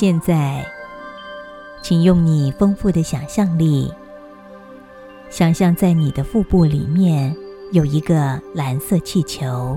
[0.00, 0.64] 现在，
[1.82, 3.92] 请用你丰富的想象力，
[5.28, 7.36] 想象在你的腹部里面
[7.72, 9.76] 有一个蓝色气球。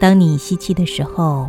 [0.00, 1.48] 当你吸气的时候，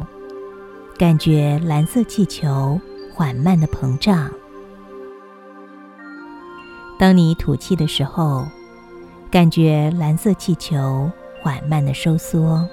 [0.96, 2.80] 感觉蓝色气球
[3.12, 4.30] 缓慢的膨胀；
[7.00, 8.46] 当你吐气的时候，
[9.32, 11.10] 感觉蓝色气球
[11.42, 12.64] 缓慢的收缩。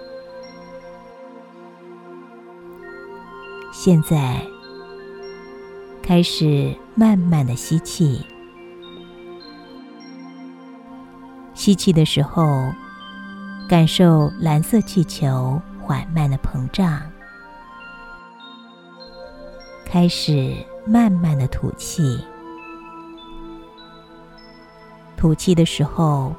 [3.81, 4.45] 现在，
[6.03, 8.21] 开始慢慢的吸气。
[11.55, 12.73] 吸气的时候，
[13.69, 17.01] 感受蓝色气球缓慢的膨胀。
[19.85, 22.21] 开始慢慢的吐气。
[25.17, 26.35] 吐气的时候，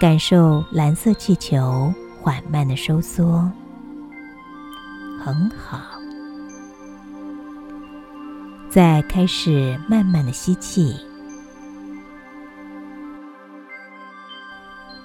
[0.00, 3.46] 感受蓝色气球缓慢的收缩。
[5.22, 6.01] 很好。
[8.72, 10.96] 再开始慢慢的吸气，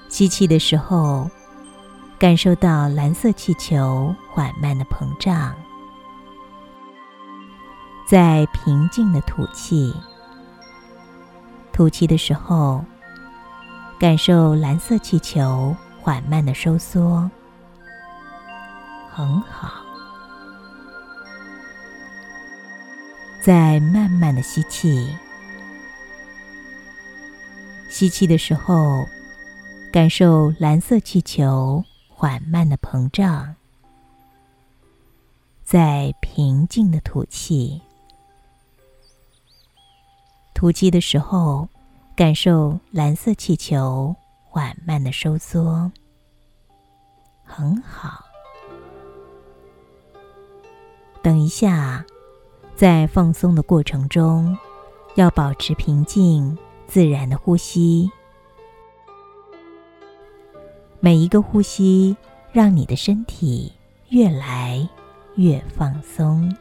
[0.07, 1.29] 吸气的时候，
[2.17, 5.53] 感受到蓝色气球缓慢的膨胀。
[8.07, 9.93] 在平静的吐气，
[11.73, 12.85] 吐气的时候，
[13.99, 17.29] 感受蓝色气球缓慢的收缩。
[19.11, 19.86] 很好。
[23.41, 25.15] 再慢慢的吸气，
[27.87, 29.07] 吸气的时候，
[29.91, 33.55] 感受蓝色气球缓慢的膨胀。
[35.63, 37.81] 在平静的吐气，
[40.53, 41.69] 吐气的时候，
[42.15, 45.89] 感受蓝色气球缓慢的收缩。
[47.45, 48.25] 很好。
[51.21, 52.05] 等一下。
[52.77, 54.55] 在放松的过程中，
[55.15, 56.55] 要保持平静、
[56.85, 58.07] 自然的呼吸。
[60.99, 62.15] 每一个呼吸，
[62.51, 63.73] 让你的身体
[64.09, 64.87] 越来
[65.37, 66.55] 越放松，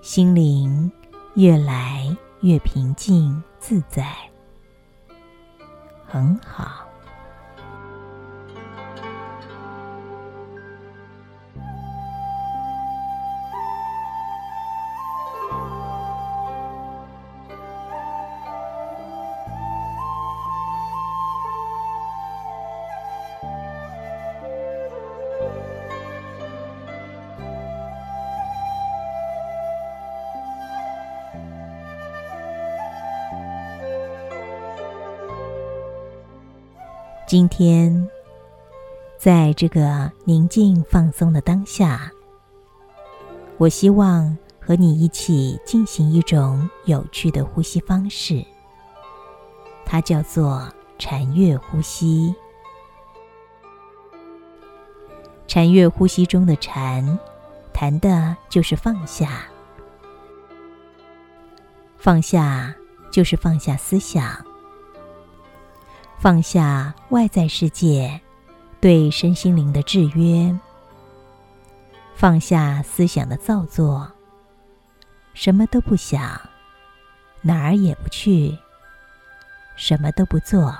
[0.00, 0.90] 心灵
[1.34, 4.16] 越来越平静自在。
[6.06, 6.89] 很好。
[37.30, 38.10] 今天，
[39.16, 42.10] 在这个宁静放松的当下，
[43.56, 48.44] 我希望和你一起进行一种有趣的呼吸方式，
[49.86, 50.68] 它叫做
[50.98, 52.34] 禅悦呼吸。
[55.46, 57.16] 禅悦呼吸中的禅，
[57.72, 59.44] 谈的就是放下，
[61.96, 62.74] 放下
[63.08, 64.49] 就是放下思想。
[66.20, 68.20] 放下外在世界
[68.78, 70.54] 对身心灵的制约，
[72.14, 74.06] 放下思想的造作，
[75.32, 76.38] 什么都不想，
[77.40, 78.54] 哪儿也不去，
[79.76, 80.76] 什么都不做，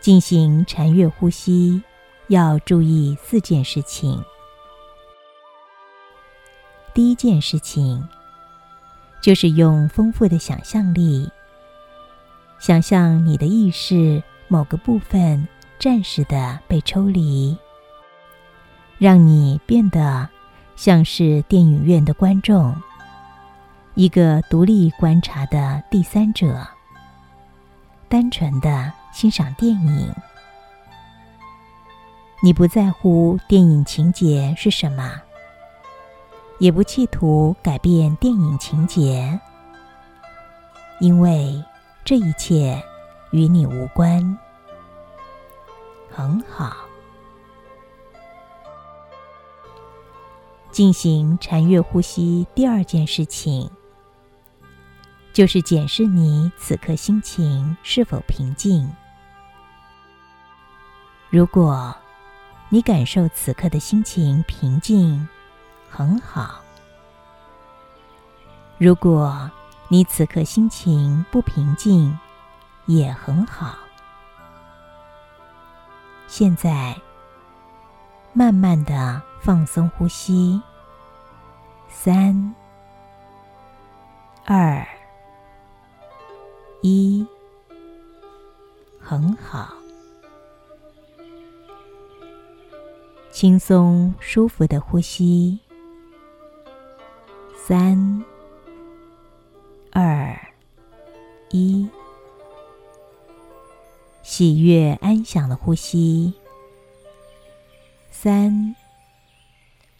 [0.00, 1.82] 进行禅悦呼吸，
[2.28, 4.24] 要注意四件事情。
[6.94, 8.08] 第一件事情，
[9.20, 11.30] 就是用丰富的想象力。
[12.64, 15.46] 想象你的意识某个部分
[15.78, 17.54] 暂时的被抽离，
[18.96, 20.26] 让你变得
[20.74, 22.74] 像是电影院的观众，
[23.96, 26.66] 一个独立观察的第三者，
[28.08, 30.10] 单纯的欣赏电影。
[32.42, 35.12] 你不在乎电影情节是什么，
[36.58, 39.38] 也不企图改变电影情节，
[40.98, 41.62] 因为。
[42.04, 42.84] 这一切
[43.30, 44.38] 与你无关，
[46.10, 46.76] 很好。
[50.70, 53.70] 进行禅悦呼吸，第二件事情
[55.32, 58.86] 就是检视你此刻心情是否平静。
[61.30, 61.94] 如果
[62.68, 65.26] 你感受此刻的心情平静，
[65.88, 66.60] 很好。
[68.76, 69.50] 如果，
[69.94, 72.18] 你此刻心情不平静，
[72.86, 73.78] 也很好。
[76.26, 77.00] 现在，
[78.32, 80.60] 慢慢的放松呼吸。
[81.88, 82.52] 三、
[84.44, 84.84] 二、
[86.82, 87.24] 一，
[88.98, 89.74] 很好，
[93.30, 95.56] 轻松舒服的呼吸。
[97.54, 98.24] 三、
[99.96, 100.36] 二、
[101.50, 101.88] 一，
[104.24, 106.34] 喜悦安详的呼吸。
[108.10, 108.74] 三、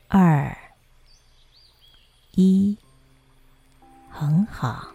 [0.08, 0.56] 二、
[2.32, 2.76] 一，
[4.10, 4.88] 很好。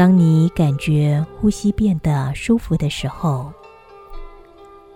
[0.00, 3.52] 当你感觉呼吸变得舒服的时候，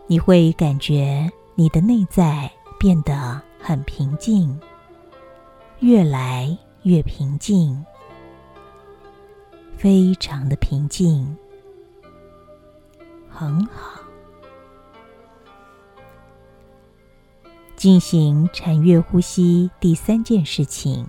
[0.07, 4.59] 你会感觉你的内在变得很平静，
[5.81, 7.85] 越来越平静，
[9.77, 11.37] 非常的平静，
[13.29, 14.01] 很好。
[17.77, 21.07] 进行禅悦呼吸第三件事情，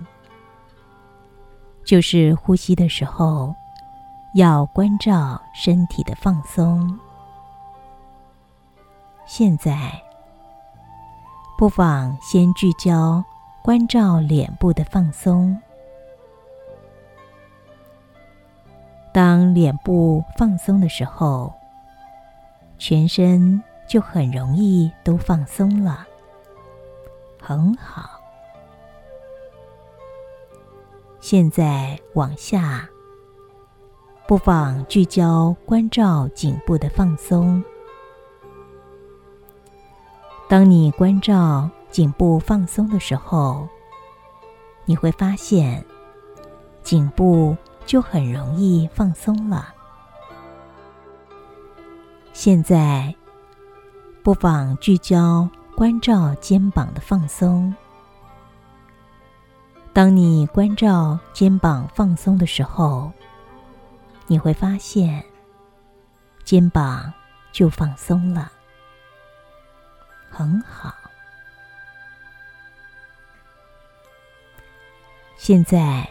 [1.82, 3.54] 就是呼吸的时候。
[4.36, 6.98] 要关照身体的放松。
[9.24, 9.90] 现在，
[11.56, 13.24] 不妨先聚焦
[13.62, 15.58] 关照脸部的放松。
[19.10, 21.50] 当脸部放松的时候，
[22.76, 26.06] 全身就很容易都放松了，
[27.40, 28.20] 很好。
[31.20, 32.86] 现在往下。
[34.28, 37.62] 不妨聚焦关照颈部的放松。
[40.48, 43.68] 当你关照颈部放松的时候，
[44.84, 45.84] 你会发现
[46.82, 49.72] 颈部就很容易放松了。
[52.32, 53.14] 现在，
[54.24, 57.72] 不妨聚焦关照肩膀的放松。
[59.92, 63.12] 当你关照肩膀放松的时候，
[64.28, 65.24] 你会发现，
[66.44, 67.12] 肩膀
[67.52, 68.50] 就放松了，
[70.28, 70.94] 很好。
[75.36, 76.08] 现在，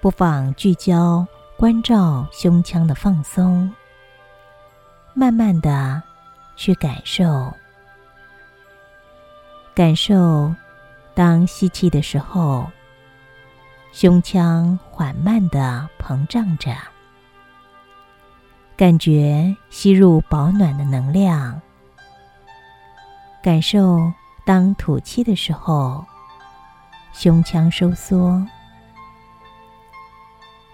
[0.00, 1.24] 不妨聚焦
[1.56, 3.72] 关照胸腔的放松，
[5.14, 6.02] 慢慢的
[6.56, 7.52] 去感受，
[9.74, 10.52] 感受
[11.14, 12.68] 当吸气的时候。
[13.90, 16.72] 胸腔缓慢的膨胀着，
[18.76, 21.60] 感觉吸入保暖的能量。
[23.42, 24.12] 感受
[24.44, 26.04] 当吐气的时候，
[27.12, 28.46] 胸腔收缩。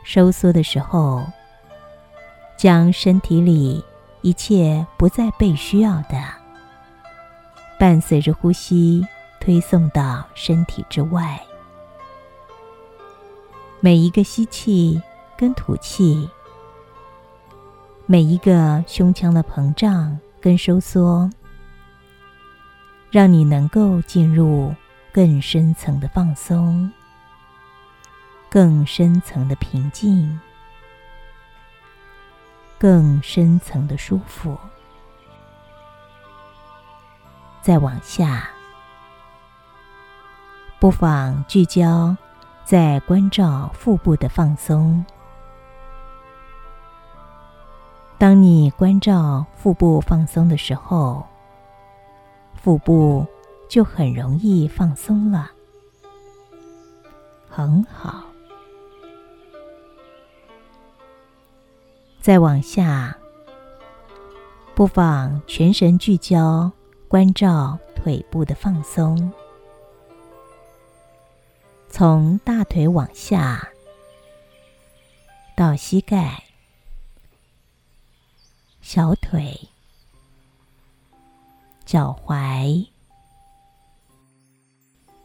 [0.02, 1.24] 收缩的时候，
[2.58, 3.82] 将身体里
[4.22, 6.22] 一切不再被需要的，
[7.78, 9.06] 伴随着呼吸
[9.40, 11.40] 推送到身体之外。
[13.84, 14.98] 每一个吸气
[15.36, 16.26] 跟吐气，
[18.06, 21.30] 每一个胸腔的膨胀跟收缩，
[23.10, 24.74] 让你能够进入
[25.12, 26.90] 更深层的放松，
[28.48, 30.40] 更深层的平静，
[32.78, 34.58] 更深层的舒服。
[37.60, 38.48] 再往下，
[40.80, 42.16] 不妨聚焦。
[42.64, 45.04] 在关照腹部的放松。
[48.16, 51.22] 当你关照腹部放松的时候，
[52.54, 53.26] 腹部
[53.68, 55.50] 就很容易放松了，
[57.50, 58.24] 很好。
[62.18, 63.14] 再往下，
[64.74, 66.72] 不妨全神聚焦
[67.08, 69.30] 关照腿部的放松。
[71.96, 73.68] 从大腿往下
[75.54, 76.42] 到膝盖、
[78.80, 79.56] 小腿、
[81.84, 82.84] 脚踝、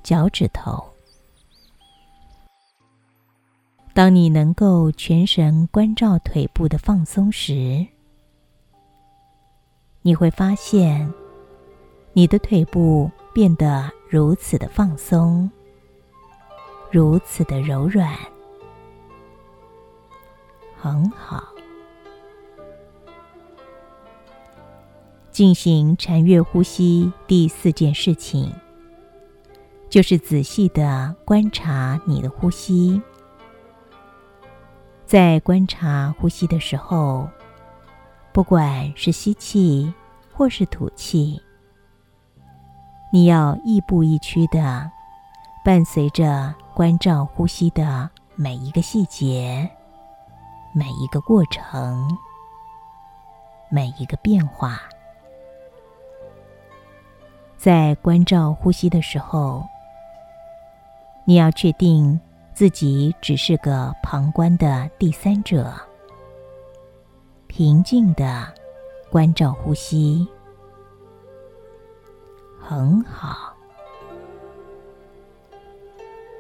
[0.04, 0.94] 脚趾头。
[3.96, 7.88] 当你能够全神关照腿部的放松时，
[10.04, 11.12] 你会发现
[12.14, 15.50] 你的腿部变得如此的放松。
[16.92, 18.14] 如此的柔软，
[20.76, 21.44] 很好。
[25.32, 28.52] 进行禅悦呼吸第四件事情，
[29.88, 33.02] 就是仔细的观察你的呼吸。
[35.06, 37.30] 在观察呼吸的时候，
[38.34, 39.94] 不管是吸气
[40.34, 41.42] 或是吐气，
[43.14, 44.92] 你要亦步亦趋的
[45.70, 49.70] 伴随着关照呼吸的每一个细节、
[50.74, 52.18] 每一个过程、
[53.70, 54.82] 每一个变化。
[57.56, 59.64] 在关照呼吸的时候，
[61.24, 62.20] 你要确定。
[62.52, 65.72] 自己只是个旁观的第三者，
[67.46, 68.52] 平静的
[69.12, 70.28] 关照呼吸，
[72.60, 73.54] 很好。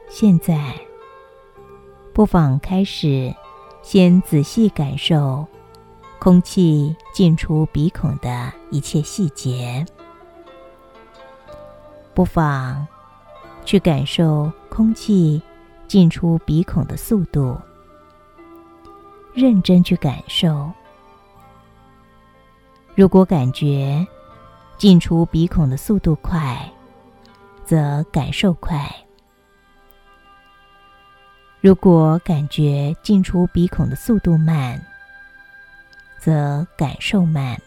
[0.09, 0.73] 现在，
[2.13, 3.33] 不妨开始，
[3.81, 5.45] 先仔细感受
[6.19, 9.85] 空气进出鼻孔的一切细节，
[12.13, 12.85] 不妨
[13.63, 15.41] 去感受空气。
[15.87, 17.57] 进出鼻孔的速度，
[19.33, 20.71] 认真去感受。
[22.93, 24.05] 如果感觉
[24.77, 26.71] 进出鼻孔的速度快，
[27.65, 28.77] 则感受快；
[31.61, 34.81] 如果感觉进出鼻孔的速度慢，
[36.17, 37.59] 则感受慢。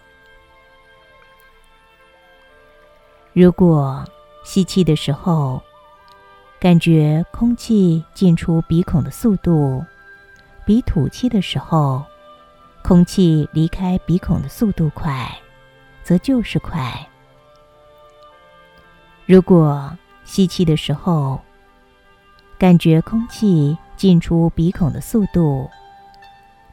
[3.35, 4.03] 如果
[4.45, 5.63] 吸气的时候，
[6.59, 9.85] 感觉空气进出鼻孔的速度，
[10.65, 12.03] 比吐气的时候，
[12.83, 15.31] 空气离开鼻孔的速度快，
[16.03, 17.07] 则就是快。
[19.27, 19.95] 如果
[20.25, 21.39] 吸气的时候，
[22.59, 25.71] 感觉空气进出鼻孔的速度，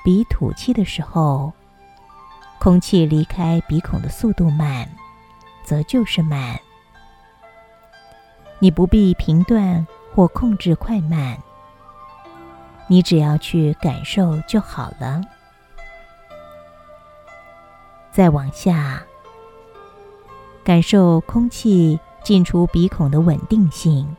[0.03, 1.53] 比吐气的时候，
[2.59, 4.89] 空气离开鼻孔的速度慢，
[5.63, 6.59] 则就是慢。
[8.59, 11.38] 你不必评断或控制快慢，
[12.88, 15.21] 你只要去感受就好了。
[18.11, 19.03] 再往下，
[20.63, 24.15] 感受空气进出鼻孔的稳定性。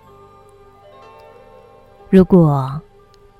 [2.09, 2.81] 如果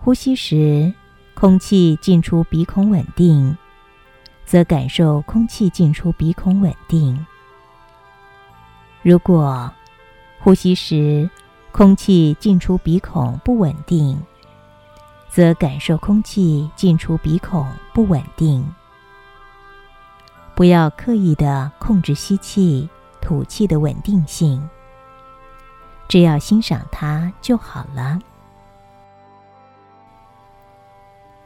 [0.03, 0.93] 呼吸时
[1.35, 3.55] 空气进出鼻孔稳定，
[4.47, 7.27] 则感受空气进出鼻孔稳定。
[9.03, 9.71] 如果
[10.39, 11.29] 呼吸时，
[11.71, 14.19] 空气进出鼻孔不稳定，
[15.29, 18.67] 则感受空气进出鼻孔不稳定。
[20.55, 22.89] 不要刻意的控制吸气、
[23.21, 24.67] 吐气的稳定性，
[26.09, 28.19] 只要欣赏它就好了。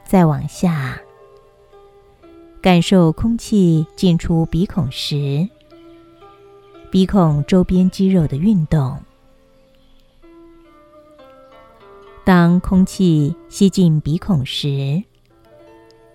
[0.05, 1.01] 再往下，
[2.61, 5.49] 感受空气进出鼻孔时。
[6.91, 9.01] 鼻孔周边肌肉的运动。
[12.23, 15.03] 当空气吸进鼻孔时，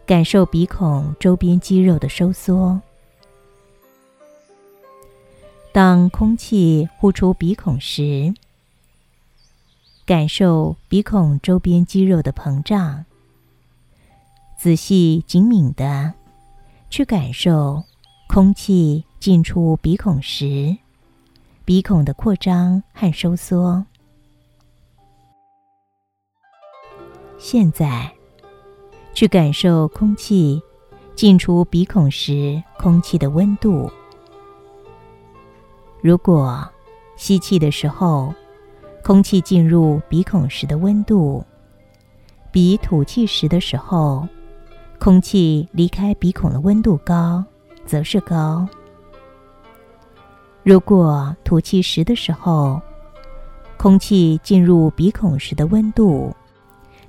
[0.07, 2.81] 感受鼻孔周边肌肉的收缩；
[5.73, 8.33] 当空气呼出鼻孔时，
[10.07, 13.05] 感受鼻孔周边肌肉的膨胀。
[14.63, 16.13] 仔细紧敏的
[16.91, 17.83] 去感受
[18.29, 19.03] 空气。
[19.19, 20.75] 进出鼻孔时，
[21.67, 23.85] 鼻孔的扩张和收缩。
[27.37, 28.11] 现在，
[29.13, 30.63] 去感受空气
[31.15, 33.91] 进出鼻孔时空气的温度。
[36.01, 36.67] 如果
[37.17, 38.33] 吸气的时候，
[39.05, 41.45] 空气进入鼻孔时的温度
[42.51, 44.27] 比吐气时的时候，
[45.01, 47.43] 空气离开鼻孔的温度高，
[47.87, 48.69] 则是高。
[50.63, 52.79] 如果吐气时的时候，
[53.79, 56.37] 空气进入鼻孔时的温度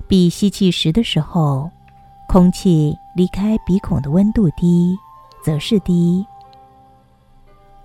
[0.08, 1.70] 比吸气时的时候，
[2.26, 4.96] 空气离开鼻孔的温度低，
[5.44, 6.26] 则是低。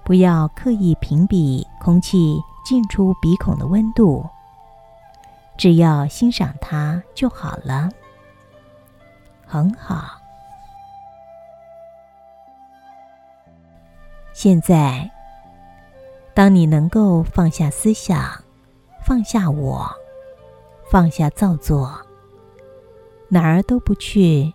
[0.06, 4.26] 不要刻意评比空气进出鼻孔的温度，
[5.58, 7.90] 只要欣赏它就好了。
[9.48, 10.20] 很好。
[14.34, 15.10] 现在。
[16.34, 18.32] 当你能够放下思想，
[19.04, 19.89] 放下我，
[20.88, 22.00] 放下造作，
[23.27, 24.54] 哪儿都不去，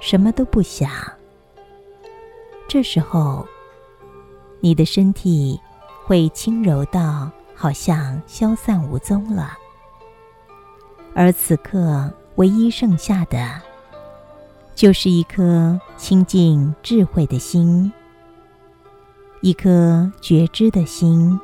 [0.00, 0.88] 什么都不想，
[2.68, 3.44] 这时候，
[4.60, 5.60] 你的身体
[6.06, 9.58] 会轻柔到好像消散无踪了。
[11.12, 13.60] 而此刻，唯一剩下的，
[14.80, 17.92] 就是一颗清净智慧的心。
[19.42, 21.38] 一颗觉知的心。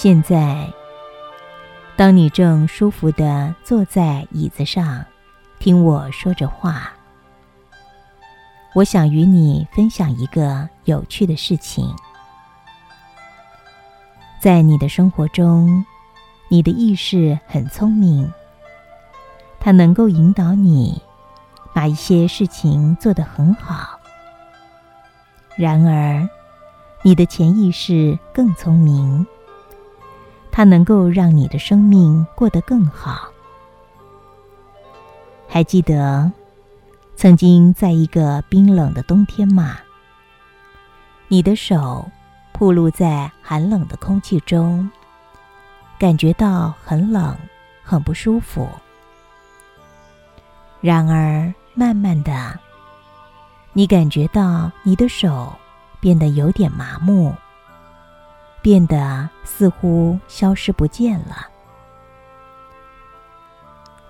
[0.00, 0.72] 现在，
[1.96, 5.04] 当你正舒服的坐在椅子上，
[5.58, 6.92] 听我说着话，
[8.76, 11.92] 我想与你分享一个有趣的事情。
[14.38, 15.84] 在你的生活中，
[16.48, 18.32] 你的意识很聪明，
[19.58, 21.02] 它能够引导你
[21.74, 23.98] 把一些事情做得很好。
[25.56, 26.28] 然而，
[27.02, 29.26] 你的潜意识更聪明。
[30.58, 33.28] 它能够让你的生命过得更好。
[35.46, 36.28] 还记得
[37.14, 39.76] 曾经在一个冰冷的冬天吗？
[41.28, 42.10] 你的手
[42.52, 44.90] 暴露在寒冷的空气中，
[45.96, 47.36] 感觉到很冷，
[47.84, 48.68] 很不舒服。
[50.80, 52.58] 然而，慢慢的，
[53.72, 55.52] 你感觉到你的手
[56.00, 57.32] 变得有点麻木。
[58.68, 61.48] 变得似乎消失不见了。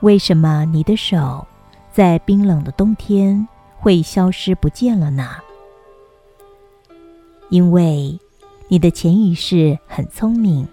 [0.01, 1.47] 为什么你的手
[1.93, 5.37] 在冰冷的冬天会消失不见了呢？
[7.51, 8.19] 因为
[8.67, 10.67] 你的潜意识很聪明。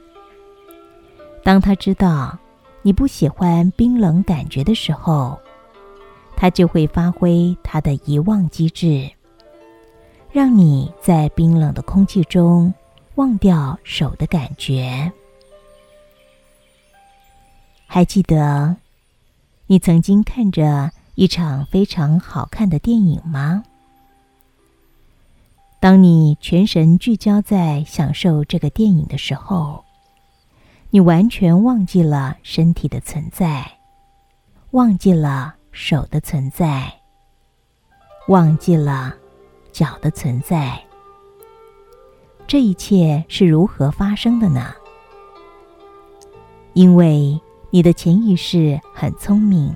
[1.43, 2.35] 当他知道
[2.81, 5.37] 你不喜欢冰冷感觉的时候，
[6.35, 9.07] 他就会发挥他的遗忘机制，
[10.31, 12.73] 让你在冰冷的空气中。
[13.15, 15.11] 忘掉手的感觉，
[17.87, 18.75] 还记得
[19.67, 23.63] 你曾经看着一场非常好看的电影吗？
[25.79, 29.85] 当你全神聚焦在享受这个电影的时候，
[30.89, 33.77] 你完全忘记了身体的存在，
[34.71, 36.93] 忘记了手的存在，
[38.27, 39.15] 忘记了
[39.71, 40.84] 脚的存在。
[42.47, 44.73] 这一切是如何发生的呢？
[46.73, 47.39] 因为
[47.71, 49.75] 你的潜意识很聪明。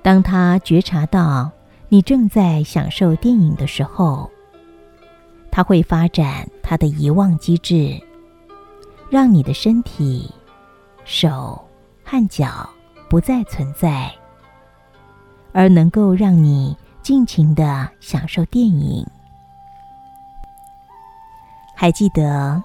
[0.00, 1.50] 当他觉察到
[1.88, 4.30] 你正在享受电影的时候，
[5.50, 8.00] 他会发展他的遗忘机制，
[9.10, 10.32] 让你的身体、
[11.04, 11.60] 手
[12.04, 12.68] 和脚
[13.08, 14.10] 不再存在，
[15.52, 19.06] 而能够让你尽情的享受电影。
[21.80, 22.60] 还记得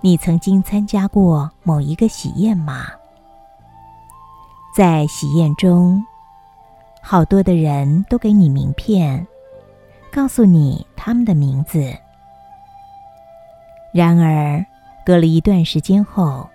[0.00, 2.86] 你曾经参加过某一个喜宴吗？
[4.72, 6.00] 在喜宴中，
[7.02, 9.26] 好多的人都给你名片，
[10.12, 11.92] 告诉你他们的名字。
[13.92, 14.64] 然而，
[15.04, 16.48] 隔了一段时间后，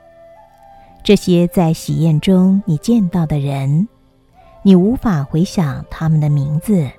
[1.04, 3.90] 这些在喜宴中你见到的人，
[4.64, 6.90] 你无法回想他们的名字。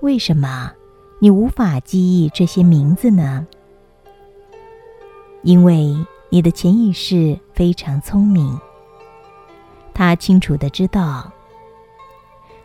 [0.00, 0.72] 为什么
[1.20, 3.46] 你无法记忆这些名字呢？
[5.42, 5.96] 因为
[6.28, 8.58] 你的潜意识非常聪明，
[9.94, 11.30] 他清楚的知道，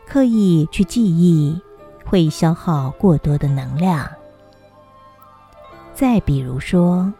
[0.07, 1.59] 刻意去记忆
[2.05, 4.09] 会消耗过多的能量。
[5.93, 7.11] 再比如说，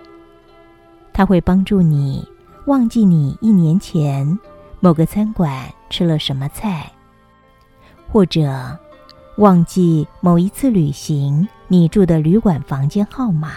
[1.14, 2.28] 他会帮助你
[2.66, 4.40] 忘记你一年前
[4.80, 6.92] 某个餐馆吃了什么菜，
[8.12, 8.78] 或者
[9.38, 13.52] 忘记某一次旅行你住的旅馆房间号码。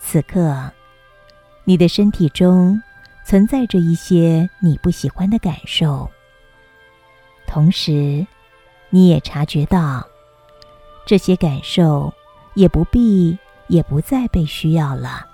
[0.00, 0.70] 此刻，
[1.64, 2.82] 你的身体中
[3.24, 6.08] 存在着一些你不喜欢的感受，
[7.46, 8.26] 同时，
[8.90, 10.06] 你也察觉到
[11.04, 12.12] 这些感受
[12.54, 15.26] 也不必也不再被需要了。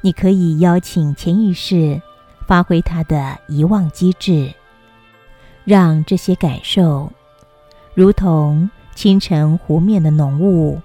[0.00, 2.00] 你可以邀请潜意识
[2.46, 4.52] 发挥它的遗忘机制，
[5.64, 7.10] 让这些感受
[7.94, 10.80] 如同清晨湖面的浓雾。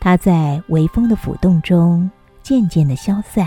[0.00, 2.10] 它在微风的浮动中
[2.42, 3.46] 渐渐的消散，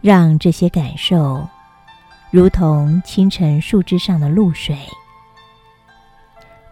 [0.00, 1.44] 让这些感受
[2.30, 4.78] 如同清晨树枝上的露水，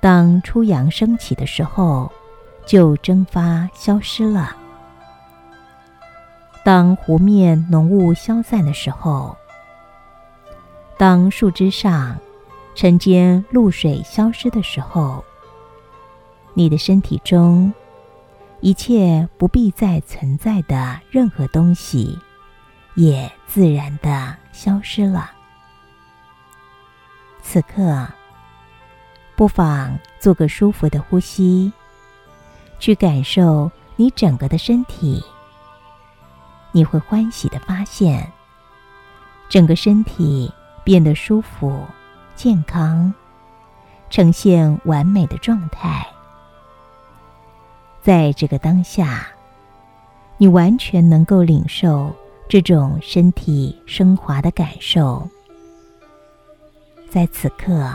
[0.00, 2.10] 当初阳升起的时候，
[2.64, 4.54] 就蒸发消失了；
[6.64, 9.36] 当湖面浓雾消散的时候，
[10.96, 12.16] 当树枝上
[12.76, 15.24] 晨间露水消失的时候，
[16.54, 17.72] 你的身体中
[18.60, 22.18] 一切不必再存在的任何东西，
[22.94, 25.30] 也自然的消失了。
[27.42, 28.08] 此刻，
[29.36, 31.72] 不妨做个舒服的呼吸，
[32.78, 35.22] 去感受你整个的身体。
[36.72, 38.32] 你会欢喜的发现，
[39.48, 40.50] 整个身体
[40.84, 41.84] 变得舒服、
[42.34, 43.12] 健康，
[44.08, 46.06] 呈现完美的状态。
[48.04, 49.26] 在这个当下，
[50.36, 52.14] 你完全能够领受
[52.46, 55.26] 这种身体升华的感受。
[57.08, 57.90] 在此刻，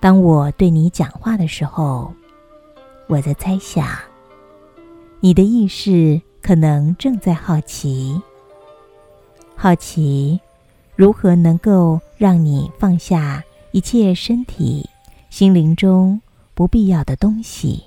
[0.00, 2.12] 当我对你讲话的时候，
[3.06, 3.88] 我在猜想，
[5.20, 8.20] 你的意识可能正在好奇，
[9.54, 10.38] 好奇
[10.94, 14.86] 如何能够让你放下一切身体、
[15.30, 16.20] 心灵中
[16.52, 17.82] 不必要的东西。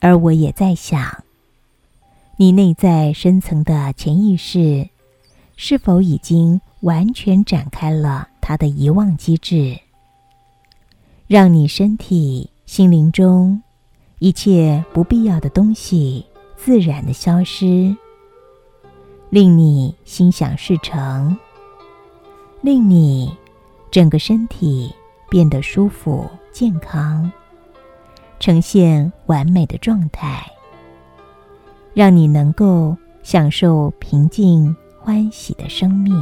[0.00, 1.24] 而我也在想，
[2.36, 4.88] 你内在深层的潜意识
[5.56, 6.60] 是否已经。
[6.82, 9.80] 完全展开了它的遗忘机制，
[11.26, 13.60] 让你身体、心灵中
[14.20, 16.24] 一切不必要的东西
[16.56, 17.96] 自然的消失，
[19.28, 21.36] 令你心想事成，
[22.62, 23.36] 令你
[23.90, 24.94] 整个身体
[25.28, 27.28] 变得舒服、健康，
[28.38, 30.50] 呈现完美的状态，
[31.94, 36.14] 让你能够享受平静、欢喜的生命。